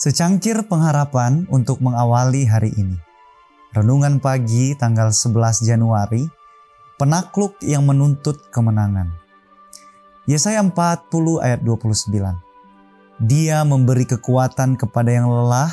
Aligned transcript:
Secangkir 0.00 0.64
pengharapan 0.64 1.44
untuk 1.52 1.84
mengawali 1.84 2.48
hari 2.48 2.72
ini. 2.72 2.96
Renungan 3.76 4.16
pagi 4.16 4.72
tanggal 4.72 5.12
11 5.12 5.60
Januari, 5.60 6.24
penakluk 6.96 7.60
yang 7.60 7.84
menuntut 7.84 8.48
kemenangan. 8.48 9.12
Yesaya 10.24 10.64
40 10.64 11.44
ayat 11.44 11.60
29. 11.60 12.16
Dia 13.28 13.60
memberi 13.68 14.08
kekuatan 14.08 14.80
kepada 14.80 15.12
yang 15.12 15.28
lelah 15.28 15.68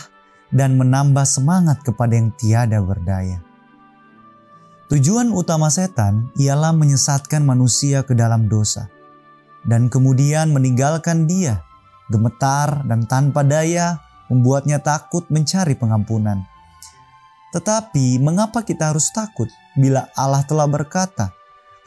dan 0.51 0.75
menambah 0.75 1.23
semangat 1.23 1.87
kepada 1.87 2.19
yang 2.19 2.35
tiada 2.35 2.83
berdaya. 2.83 3.39
Tujuan 4.91 5.31
utama 5.31 5.71
setan 5.71 6.35
ialah 6.35 6.75
menyesatkan 6.75 7.47
manusia 7.47 8.03
ke 8.03 8.11
dalam 8.11 8.51
dosa 8.51 8.91
dan 9.63 9.87
kemudian 9.87 10.51
meninggalkan 10.51 11.31
dia, 11.31 11.63
gemetar 12.11 12.83
dan 12.83 13.07
tanpa 13.07 13.47
daya 13.47 14.03
membuatnya 14.31 14.79
takut 14.79 15.27
mencari 15.31 15.75
pengampunan. 15.75 16.43
Tetapi 17.55 18.19
mengapa 18.19 18.61
kita 18.61 18.91
harus 18.91 19.09
takut 19.11 19.47
bila 19.73 20.11
Allah 20.13 20.43
telah 20.43 20.67
berkata, 20.67 21.31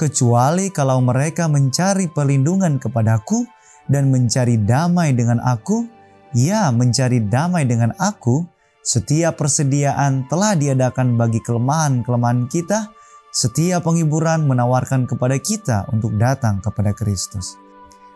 kecuali 0.01 0.73
kalau 0.73 1.05
mereka 1.05 1.45
mencari 1.47 2.09
perlindungan 2.09 2.81
kepadaku 2.81 3.45
dan 3.85 4.09
mencari 4.09 4.57
damai 4.57 5.13
dengan 5.13 5.39
aku, 5.45 5.85
ya 6.33 6.73
mencari 6.73 7.21
damai 7.21 7.69
dengan 7.69 7.93
aku, 8.01 8.41
setiap 8.81 9.37
persediaan 9.37 10.25
telah 10.33 10.57
diadakan 10.57 11.21
bagi 11.21 11.45
kelemahan-kelemahan 11.45 12.49
kita, 12.49 12.89
setiap 13.31 13.85
penghiburan 13.85 14.49
menawarkan 14.49 15.05
kepada 15.05 15.37
kita 15.37 15.87
untuk 15.93 16.17
datang 16.17 16.65
kepada 16.65 16.97
Kristus. 16.97 17.70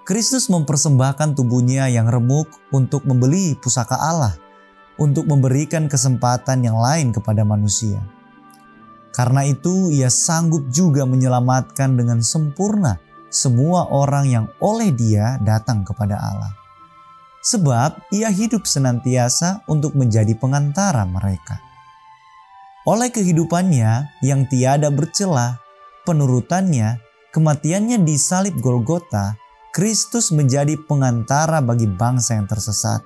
Kristus 0.04 0.52
mempersembahkan 0.52 1.32
tubuhnya 1.32 1.88
yang 1.88 2.04
remuk 2.12 2.52
untuk 2.76 3.08
membeli 3.08 3.56
pusaka 3.56 3.96
Allah, 3.96 4.36
untuk 5.00 5.24
memberikan 5.24 5.88
kesempatan 5.88 6.60
yang 6.60 6.76
lain 6.76 7.08
kepada 7.08 7.40
manusia. 7.40 8.04
Karena 9.16 9.48
itu, 9.48 9.88
Ia 9.88 10.12
sanggup 10.12 10.68
juga 10.68 11.08
menyelamatkan 11.08 11.96
dengan 11.96 12.20
sempurna 12.20 13.00
semua 13.32 13.88
orang 13.88 14.28
yang 14.28 14.46
oleh 14.60 14.92
Dia 14.92 15.40
datang 15.40 15.88
kepada 15.88 16.20
Allah, 16.20 16.52
sebab 17.40 18.04
Ia 18.12 18.28
hidup 18.28 18.68
senantiasa 18.68 19.64
untuk 19.72 19.96
menjadi 19.96 20.36
pengantara 20.36 21.08
mereka. 21.08 21.64
Oleh 22.84 23.08
kehidupannya 23.08 24.20
yang 24.20 24.44
tiada 24.52 24.92
bercela, 24.92 25.64
penurutannya, 26.04 27.00
kematiannya 27.32 28.04
di 28.04 28.20
salib 28.20 28.60
Golgota 28.60 29.40
Kristus 29.74 30.30
menjadi 30.30 30.78
pengantara 30.78 31.58
bagi 31.58 31.90
bangsa 31.90 32.38
yang 32.38 32.46
tersesat. 32.46 33.02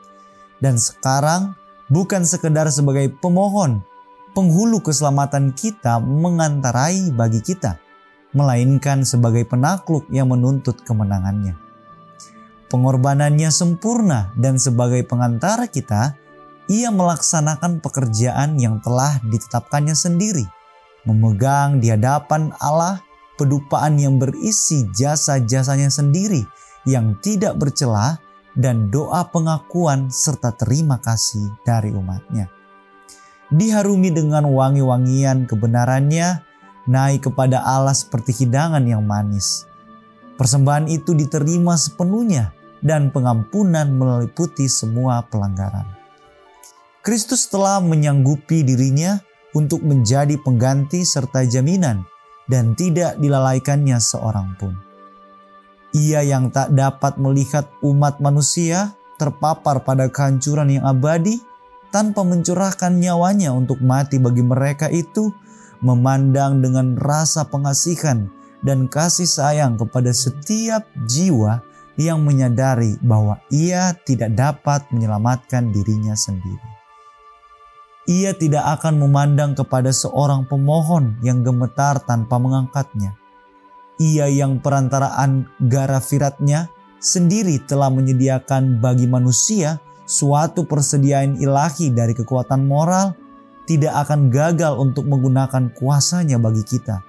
Dan 0.61 0.77
sekarang 0.77 1.57
bukan 1.89 2.29
sekedar 2.29 2.69
sebagai 2.69 3.09
pemohon, 3.09 3.81
penghulu 4.37 4.85
keselamatan 4.85 5.57
kita 5.57 5.97
mengantarai 5.97 7.09
bagi 7.17 7.41
kita, 7.41 7.81
melainkan 8.37 9.01
sebagai 9.09 9.49
penakluk 9.49 10.05
yang 10.13 10.29
menuntut 10.29 10.85
kemenangannya. 10.85 11.57
Pengorbanannya 12.69 13.49
sempurna 13.49 14.37
dan 14.37 14.61
sebagai 14.61 15.09
pengantara 15.09 15.73
kita, 15.73 16.21
ia 16.69 16.93
melaksanakan 16.93 17.81
pekerjaan 17.81 18.61
yang 18.61 18.77
telah 18.85 19.17
ditetapkannya 19.25 19.97
sendiri, 19.97 20.45
memegang 21.09 21.81
di 21.81 21.89
hadapan 21.89 22.53
Allah 22.61 23.01
pedupaan 23.41 23.97
yang 23.97 24.21
berisi 24.21 24.85
jasa-jasanya 24.93 25.89
sendiri 25.89 26.45
yang 26.87 27.19
tidak 27.19 27.59
bercelah 27.59 28.21
dan 28.59 28.91
doa 28.91 29.27
pengakuan 29.31 30.11
serta 30.11 30.55
terima 30.55 30.99
kasih 30.99 31.47
dari 31.63 31.95
umatnya. 31.95 32.51
Diharumi 33.49 34.13
dengan 34.13 34.45
wangi-wangian 34.51 35.49
kebenarannya, 35.49 36.45
naik 36.91 37.31
kepada 37.33 37.65
Allah 37.65 37.97
seperti 37.97 38.45
hidangan 38.45 38.85
yang 38.85 39.07
manis. 39.07 39.65
Persembahan 40.37 40.91
itu 40.91 41.17
diterima 41.17 41.79
sepenuhnya 41.79 42.53
dan 42.85 43.11
pengampunan 43.11 43.89
meliputi 43.91 44.69
semua 44.69 45.25
pelanggaran. 45.27 45.87
Kristus 47.03 47.49
telah 47.49 47.81
menyanggupi 47.81 48.63
dirinya 48.67 49.19
untuk 49.57 49.81
menjadi 49.81 50.37
pengganti 50.39 51.03
serta 51.09 51.47
jaminan 51.49 52.05
dan 52.47 52.77
tidak 52.77 53.17
dilalaikannya 53.17 53.97
seorang 53.97 54.55
pun. 54.61 54.88
Ia 55.97 56.21
yang 56.21 56.53
tak 56.53 56.77
dapat 56.77 57.17
melihat 57.17 57.69
umat 57.81 58.21
manusia 58.21 58.93
terpapar 59.17 59.83
pada 59.83 60.07
kehancuran 60.13 60.79
yang 60.79 60.85
abadi 60.85 61.41
tanpa 61.89 62.23
mencurahkan 62.23 63.01
nyawanya 63.01 63.57
untuk 63.57 63.81
mati 63.81 64.21
bagi 64.21 64.45
mereka 64.45 64.93
itu 64.93 65.33
memandang 65.81 66.61
dengan 66.61 66.95
rasa 67.01 67.49
pengasihan 67.49 68.29
dan 68.61 68.91
kasih 68.91 69.27
sayang 69.27 69.81
kepada 69.81 70.13
setiap 70.13 70.85
jiwa 71.09 71.65
yang 71.97 72.23
menyadari 72.23 73.01
bahwa 73.01 73.41
ia 73.49 73.97
tidak 74.05 74.37
dapat 74.37 74.85
menyelamatkan 74.93 75.73
dirinya 75.73 76.13
sendiri 76.15 76.79
ia 78.09 78.33
tidak 78.33 78.81
akan 78.81 79.05
memandang 79.05 79.53
kepada 79.53 79.93
seorang 79.93 80.49
pemohon 80.49 81.21
yang 81.21 81.45
gemetar 81.45 82.01
tanpa 82.01 82.41
mengangkatnya. 82.41 83.13
Ia 83.99 84.31
yang 84.31 84.63
perantaraan 84.63 85.51
garafiratnya 85.59 86.71
sendiri 87.03 87.59
telah 87.67 87.91
menyediakan 87.91 88.79
bagi 88.79 89.11
manusia 89.11 89.83
suatu 90.07 90.65
persediaan 90.65 91.37
ilahi 91.43 91.91
dari 91.91 92.15
kekuatan 92.15 92.63
moral 92.63 93.13
tidak 93.67 94.09
akan 94.09 94.31
gagal 94.31 94.79
untuk 94.81 95.05
menggunakan 95.05 95.75
kuasanya 95.75 96.41
bagi 96.41 96.65
kita. 96.65 97.05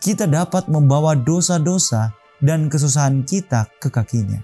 Kita 0.00 0.26
dapat 0.26 0.66
membawa 0.66 1.14
dosa-dosa 1.14 2.14
dan 2.42 2.70
kesusahan 2.70 3.22
kita 3.22 3.66
ke 3.78 3.90
kakinya 3.90 4.42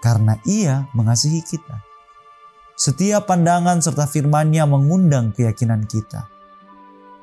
karena 0.00 0.40
ia 0.48 0.88
mengasihi 0.96 1.44
kita. 1.44 1.84
Setiap 2.78 3.26
pandangan 3.26 3.82
serta 3.82 4.06
firman-Nya 4.06 4.64
mengundang 4.64 5.34
keyakinan 5.34 5.84
kita. 5.90 6.30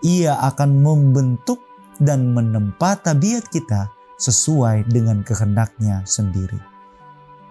Ia 0.03 0.37
akan 0.51 0.83
membentuk 0.83 1.64
dan 2.01 2.35
menempa 2.35 2.99
tabiat 2.99 3.47
kita 3.51 3.91
sesuai 4.19 4.87
dengan 4.87 5.21
kehendaknya 5.21 6.03
sendiri. 6.07 6.59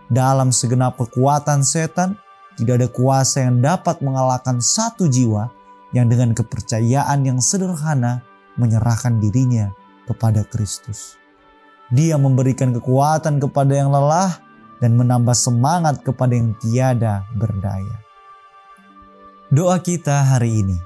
Dalam 0.09 0.53
segenap 0.53 1.01
kekuatan 1.01 1.65
setan, 1.65 2.17
tidak 2.55 2.75
ada 2.85 2.89
kuasa 2.93 3.49
yang 3.49 3.59
dapat 3.65 3.99
mengalahkan 4.05 4.63
satu 4.63 5.11
jiwa 5.11 5.51
yang 5.91 6.07
dengan 6.07 6.37
kepercayaan 6.37 7.27
yang 7.27 7.39
sederhana 7.43 8.23
menyerahkan 8.55 9.19
dirinya 9.19 9.75
kepada 10.07 10.47
Kristus. 10.47 11.19
Dia 11.91 12.19
memberikan 12.19 12.73
kekuatan 12.75 13.43
kepada 13.43 13.73
yang 13.75 13.91
lelah 13.91 14.39
dan 14.79 14.99
menambah 14.99 15.35
semangat 15.37 16.03
kepada 16.03 16.35
yang 16.35 16.55
tiada 16.59 17.25
berdaya. 17.35 18.03
Doa 19.55 19.79
kita 19.79 20.35
hari 20.35 20.65
ini, 20.65 20.79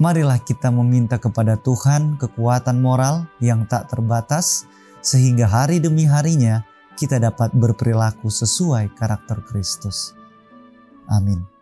marilah 0.00 0.40
kita 0.40 0.72
meminta 0.72 1.20
kepada 1.20 1.60
Tuhan 1.60 2.16
kekuatan 2.16 2.80
moral 2.80 3.28
yang 3.38 3.68
tak 3.68 3.92
terbatas, 3.92 4.64
sehingga 5.04 5.44
hari 5.44 5.78
demi 5.78 6.08
harinya 6.08 6.64
kita 6.96 7.20
dapat 7.20 7.52
berperilaku 7.52 8.32
sesuai 8.32 8.96
karakter 8.96 9.44
Kristus. 9.44 10.16
Amin. 11.04 11.59